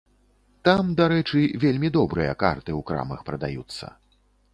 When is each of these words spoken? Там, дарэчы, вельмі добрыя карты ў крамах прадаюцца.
Там, 0.67 0.87
дарэчы, 0.99 1.41
вельмі 1.63 1.91
добрыя 1.97 2.31
карты 2.45 2.71
ў 2.79 2.87
крамах 2.89 3.21
прадаюцца. 3.29 3.91